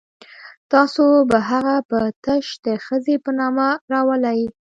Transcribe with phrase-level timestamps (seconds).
[0.71, 4.41] تاسو به هغه په تش د ښځې په نامه راولئ.